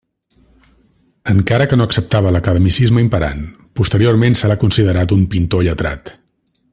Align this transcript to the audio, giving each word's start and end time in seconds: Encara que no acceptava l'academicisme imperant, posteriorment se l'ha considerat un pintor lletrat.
Encara 1.33 1.67
que 1.73 1.77
no 1.81 1.87
acceptava 1.89 2.31
l'academicisme 2.37 3.05
imperant, 3.07 3.45
posteriorment 3.81 4.39
se 4.41 4.51
l'ha 4.53 4.59
considerat 4.67 5.15
un 5.21 5.27
pintor 5.35 5.67
lletrat. 5.69 6.13